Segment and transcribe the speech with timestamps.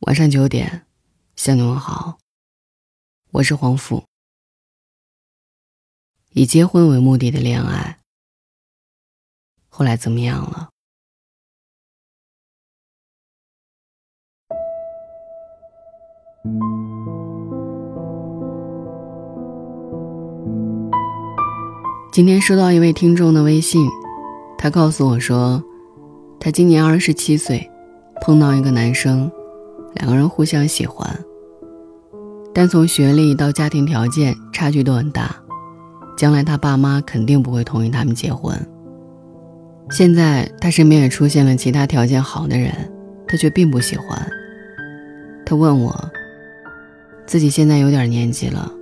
[0.00, 0.84] 晚上九点，
[1.36, 2.18] 向你问好。
[3.30, 4.04] 我是黄甫。
[6.32, 7.98] 以结婚为目的的恋爱，
[9.68, 10.68] 后来怎么样了？
[22.12, 23.88] 今天收到一位听众的微信，
[24.58, 25.64] 他告诉我说，
[26.38, 27.70] 他今年二十七岁，
[28.20, 29.32] 碰到一个男生，
[29.94, 31.08] 两个人互相喜欢，
[32.52, 35.34] 但从学历到家庭条件差距都很大，
[36.16, 38.54] 将来他爸妈肯定不会同意他们结婚。
[39.90, 42.72] 现在他身边也出现了其他条件好的人，
[43.26, 44.30] 他却并不喜欢。
[45.44, 46.10] 他问我，
[47.26, 48.72] 自己现在有点年纪了，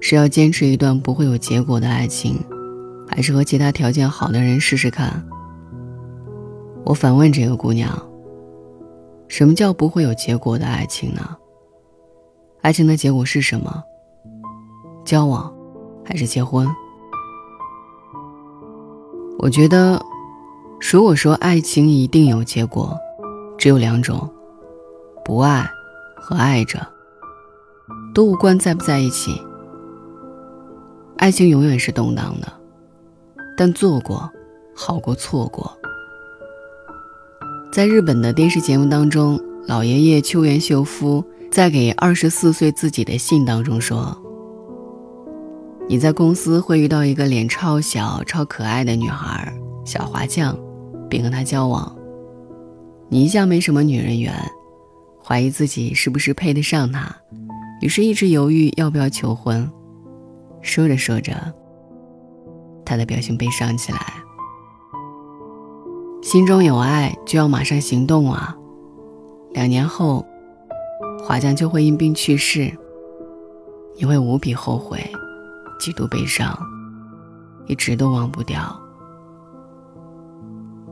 [0.00, 2.38] 是要坚持一段不会有结果的爱情？
[3.08, 5.22] 还是和其他条件好的人试试看。
[6.84, 7.90] 我反问这个姑娘
[9.32, 11.34] ：“什么叫不会有结果的爱情呢？
[12.60, 13.82] 爱情的结果是什么？
[15.06, 15.50] 交往，
[16.04, 16.68] 还是结婚？”
[19.40, 19.98] 我觉得，
[20.92, 22.94] 如果说爱情一定有结果，
[23.56, 24.30] 只有两种：
[25.24, 25.66] 不爱
[26.14, 26.86] 和爱着，
[28.14, 29.40] 都无关在不在一起。
[31.16, 32.52] 爱情永远是动荡的。
[33.56, 34.30] 但做过，
[34.76, 35.74] 好过错过。
[37.72, 44.14] 在日本的电视节目当中，老爷爷秋元秀夫在给二十四岁自己的信当中说
[45.88, 49.50] ：“你在公司会遇到一个脸超小、超可爱的女孩
[49.86, 50.54] 小华酱，
[51.08, 51.96] 并和她交往。
[53.08, 54.34] 你一向没什么女人缘，
[55.24, 57.16] 怀疑自己是不是配得上她，
[57.80, 59.66] 于是一直犹豫要不要求婚。
[60.60, 61.34] 说着说着。”
[62.84, 64.22] 他的表情悲伤起来。
[66.32, 68.56] 心中有爱就要马上行动啊！
[69.50, 70.24] 两年后，
[71.22, 72.72] 华将就会因病去世，
[73.98, 74.98] 你会无比后悔，
[75.78, 76.58] 极度悲伤，
[77.66, 78.80] 一直都忘不掉。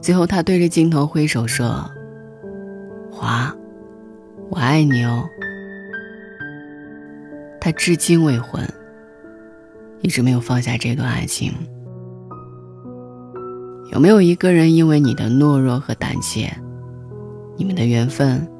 [0.02, 1.90] 最后，他对着镜头挥手说
[3.10, 3.50] ：“华，
[4.50, 5.26] 我爱你哦。”
[7.58, 8.62] 他至今未婚，
[10.02, 11.50] 一直没有放下这段爱情。
[14.00, 16.50] 没有一个人因为你的懦弱和胆怯，
[17.54, 18.50] 你们的缘分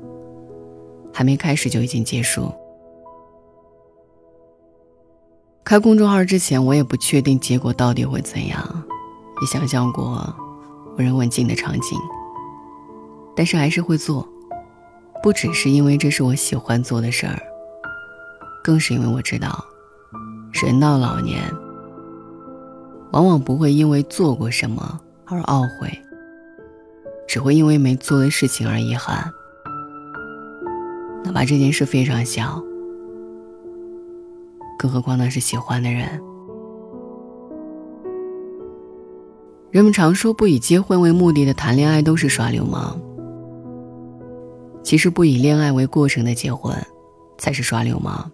[1.14, 2.52] 还没开始就已经结束？
[5.64, 8.84] 开公众号之前，我也不确定结果到底会怎样，
[9.40, 10.22] 也想象过
[10.98, 11.98] 无人问津的场景，
[13.34, 14.28] 但是还是会做，
[15.22, 17.40] 不只是因为这是我喜欢做的事儿，
[18.62, 19.64] 更是因为我知道，
[20.52, 21.42] 人到老年，
[23.12, 25.00] 往往不会因为做过什么。
[25.30, 25.90] 而懊悔，
[27.26, 29.30] 只会因为没做的事情而遗憾。
[31.24, 32.62] 哪怕这件事非常小，
[34.78, 36.20] 更何况那是喜欢的人。
[39.70, 43.00] 人们常说，不以结婚为目的的谈恋爱都是耍流氓。
[44.82, 46.74] 其实，不以恋爱为过程的结婚，
[47.38, 48.28] 才是耍流氓。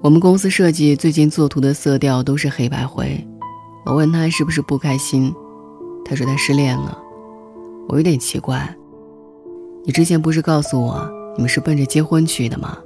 [0.00, 3.26] 我们公司设计最近作图的色调都是黑白灰。
[3.84, 5.34] 我问他是不是不开心，
[6.04, 6.98] 他说他失恋了。
[7.88, 8.74] 我有点奇怪，
[9.84, 11.06] 你之前不是告诉我
[11.36, 12.78] 你们是奔着结婚去的吗？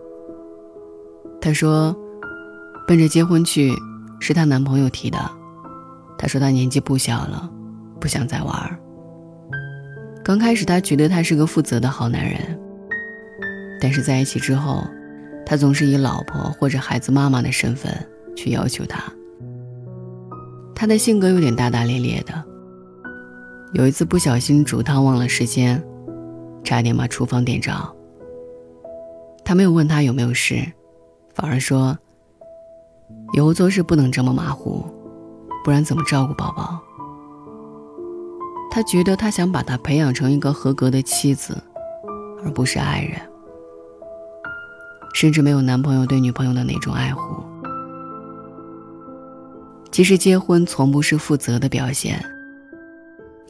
[1.40, 1.96] 他说，
[2.86, 3.72] 奔着结婚去
[4.18, 5.18] 是她男朋友提的。
[6.18, 7.48] 他说他年纪不小了，
[8.00, 8.80] 不想再玩。
[10.24, 12.58] 刚开始他觉得他是个负责的好男人，
[13.80, 14.84] 但是在一起之后，
[15.46, 17.94] 他总是以老婆或者孩子妈妈的身份
[18.34, 19.00] 去要求他。
[20.78, 22.32] 他的性格有点大大咧咧的。
[23.72, 25.84] 有一次不小心煮汤忘了时间，
[26.62, 27.72] 差点把厨房点着。
[29.44, 30.64] 他没有问他有没有事，
[31.34, 31.98] 反而说
[33.34, 34.86] ：“以后做事不能这么马虎，
[35.64, 36.78] 不然怎么照顾宝宝？”
[38.70, 41.60] 他觉得他想把他培养成一个合格的妻子，
[42.44, 43.20] 而不是爱人，
[45.12, 47.42] 甚至没有男朋友对女朋友的那种爱护。
[49.98, 52.24] 其实结婚从不是负责的表现。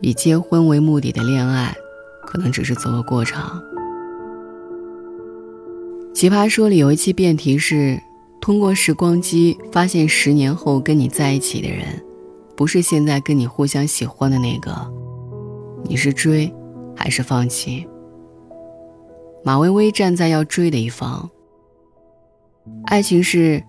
[0.00, 1.76] 以结婚为目的的恋爱，
[2.22, 3.62] 可能只是走个过场。
[6.14, 8.00] 奇葩说里有一期辩题是：
[8.40, 11.84] 通过时光机发现十年后跟你在一起的人，
[12.56, 14.74] 不是现在跟你互相喜欢的那个，
[15.84, 16.50] 你是追，
[16.96, 17.86] 还是放弃？
[19.44, 21.28] 马薇薇站在要追的一方。
[22.86, 23.62] 爱情是，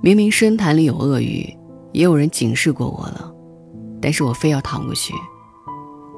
[0.00, 1.56] 明明深潭里有鳄鱼。
[1.92, 3.32] 也有人警示过我了，
[4.00, 5.12] 但是我非要趟过去。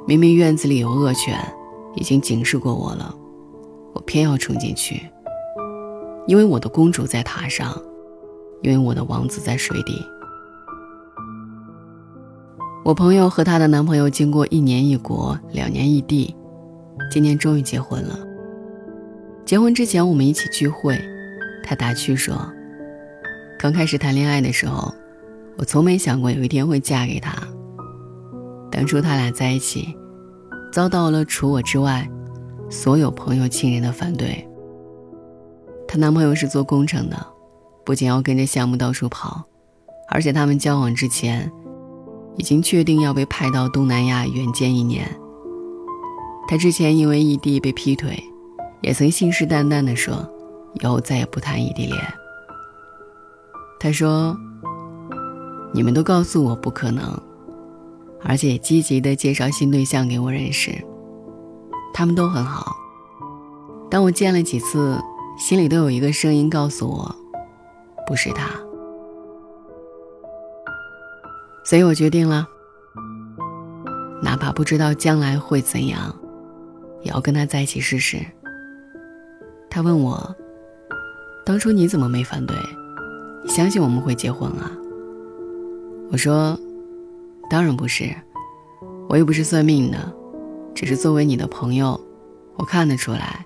[0.06, 1.38] 明明院子里有恶犬，
[1.94, 3.14] 已经警示过我了，
[3.94, 5.00] 我偏要冲进去，
[6.26, 7.80] 因为我的公主在塔上，
[8.62, 10.04] 因为我的王子在水底。
[12.84, 16.34] 我朋友和她的男朋友经过一年异国，两年异地，
[17.12, 18.19] 今年终于结婚了。
[19.44, 21.00] 结婚之前我们一起聚会，
[21.62, 22.34] 他打趣说
[23.56, 24.92] ：“刚开始谈恋爱的时候，
[25.58, 27.32] 我从没想过有一天会嫁给他。
[28.70, 29.96] 当初他俩在一起。”
[30.72, 32.08] 遭到了除我之外，
[32.70, 34.49] 所有朋友亲人的反对。
[35.87, 37.26] 她男朋友是做工程的，
[37.84, 39.44] 不仅要跟着项目到处跑，
[40.08, 41.52] 而且他们交往之前，
[42.38, 45.06] 已经确定要被派到东南亚远见一年。
[46.48, 48.19] 他之前因为异地被劈腿，
[48.81, 50.26] 也曾信誓旦旦地说，
[50.81, 51.98] 以后再也不谈异地恋。
[53.78, 54.34] 他说
[55.72, 57.02] ：“你们都告诉我不可能。”
[58.24, 60.70] 而且积极的介绍新对象给我认识，
[61.92, 62.76] 他们都很好。
[63.90, 64.96] 当我见了几次，
[65.36, 67.16] 心里都有一个声音告诉我，
[68.06, 68.48] 不是他。
[71.64, 72.46] 所以我决定了，
[74.22, 76.14] 哪怕不知道将来会怎样，
[77.02, 78.24] 也要跟他在一起试试。
[79.69, 80.36] 他问我，
[81.44, 82.56] 当初你怎么没反对？
[83.42, 84.70] 你相信我们会结婚啊？
[86.12, 86.56] 我说。
[87.50, 88.14] 当然不是，
[89.10, 90.10] 我又不是算命的，
[90.74, 92.00] 只是作为你的朋友，
[92.56, 93.44] 我看得出来，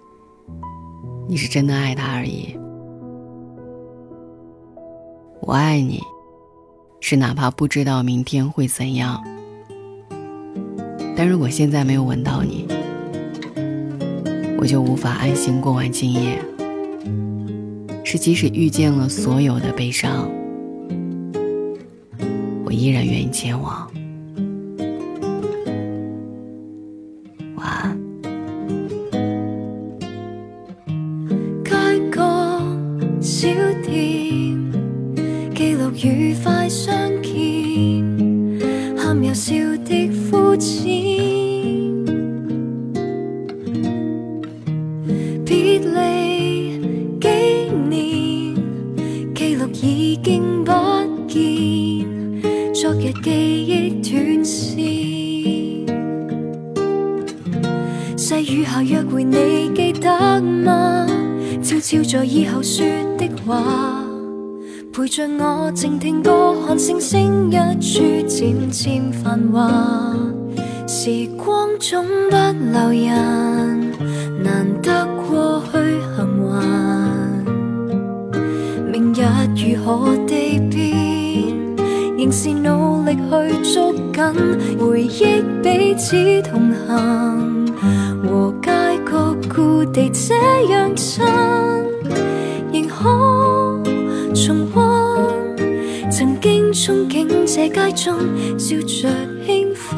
[1.26, 2.56] 你是真的爱他而已。
[5.40, 6.00] 我爱你，
[7.00, 9.20] 是哪怕不知道明天会怎样，
[11.16, 12.68] 但如果现在没有吻到你，
[14.60, 16.40] 我就无法安心过完今夜。
[18.04, 20.30] 是即使遇见了所有的悲伤。
[22.66, 23.88] 我依然愿意前往。
[27.54, 27.96] 晚安。
[31.64, 31.70] 街
[32.10, 32.60] 角
[33.20, 33.46] 小
[33.84, 34.58] 店，
[35.54, 36.92] 记录愉快相
[37.22, 38.04] 见，
[38.98, 39.54] 喊又笑
[39.84, 40.95] 的肤浅。
[58.42, 61.06] 细雨下约会你记得吗？
[61.62, 62.84] 悄悄在以后说
[63.16, 64.04] 的话，
[64.92, 70.14] 陪着我静听歌，看星星一处渐渐繁华。
[70.86, 72.36] 时光总不
[72.72, 73.90] 留人，
[74.42, 75.78] 难得过去
[76.14, 76.46] 幸运。
[78.92, 79.22] 明日
[79.56, 80.76] 如何地变？
[82.18, 83.20] 仍是努力去
[83.72, 87.55] 捉紧回忆，彼此同行，
[89.96, 90.34] 地这
[90.70, 91.24] 样亲
[92.70, 93.82] 仍可
[94.34, 98.18] 重温曾经憧憬这街中
[98.58, 99.08] 笑着
[99.46, 99.96] 兴奋。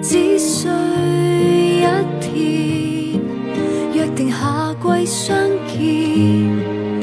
[0.00, 0.68] 只需
[1.80, 1.86] 一
[2.20, 3.20] 天
[3.92, 5.36] 约定下季相
[5.66, 6.97] 见。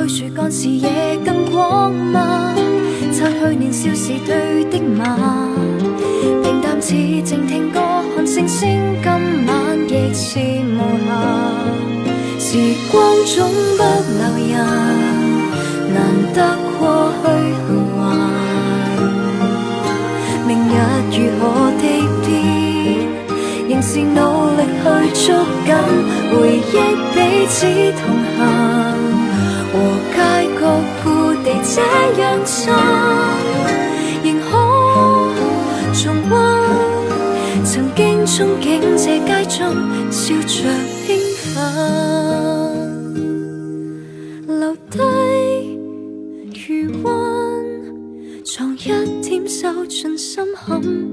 [0.00, 0.08] 奋。
[0.08, 2.54] 树干视野更广吗？
[3.12, 5.04] 擦去年少时对的马，
[6.42, 7.80] 平淡似静听歌，
[8.16, 9.10] 看星星，今
[9.46, 11.10] 晚亦是无暇。
[12.38, 12.56] 时
[12.90, 13.82] 光总不
[14.16, 14.56] 留人，
[15.92, 15.98] 难
[16.34, 16.38] 得
[16.78, 16.80] 过
[17.22, 17.26] 去
[17.66, 17.98] 幸还。
[20.46, 20.70] 明日
[21.12, 21.44] 如何
[21.78, 21.84] 地
[22.24, 22.28] 变，
[23.68, 24.18] 仍是努
[24.56, 25.28] 力去捉
[25.66, 25.68] 紧
[26.30, 26.72] 回忆，
[27.14, 27.16] 彼
[27.48, 27.58] 此
[28.00, 28.02] 同
[31.72, 31.80] 这
[32.20, 32.72] 样亲，
[34.24, 34.48] 仍可
[35.94, 36.34] 重温
[37.64, 39.58] 曾经憧憬这街中
[40.10, 40.48] 笑着
[41.06, 41.08] 兴
[41.54, 41.56] 奋，
[44.48, 44.98] 留低
[46.68, 46.68] 余
[47.04, 47.08] 温，
[48.44, 48.80] 藏一
[49.22, 51.09] 点收进心坎。